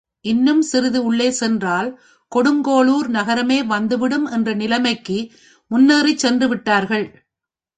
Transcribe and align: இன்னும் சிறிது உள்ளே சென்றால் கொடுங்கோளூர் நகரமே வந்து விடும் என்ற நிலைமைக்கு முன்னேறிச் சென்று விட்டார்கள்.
இன்னும் 0.25 0.61
சிறிது 0.61 0.99
உள்ளே 1.03 1.31
சென்றால் 1.31 1.89
கொடுங்கோளூர் 2.31 3.09
நகரமே 3.09 3.63
வந்து 3.63 3.97
விடும் 3.97 4.25
என்ற 4.25 4.53
நிலைமைக்கு 4.53 5.17
முன்னேறிச் 5.71 6.17
சென்று 6.17 6.47
விட்டார்கள். 6.47 7.05